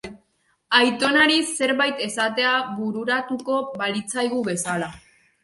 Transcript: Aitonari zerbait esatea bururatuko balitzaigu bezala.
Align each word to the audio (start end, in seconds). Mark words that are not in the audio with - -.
Aitonari 0.77 1.35
zerbait 1.49 2.01
esatea 2.07 2.55
bururatuko 2.79 3.61
balitzaigu 3.83 4.43
bezala. 4.51 4.91